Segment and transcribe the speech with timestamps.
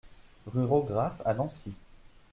[0.47, 1.75] Rue Raugraff à Nancy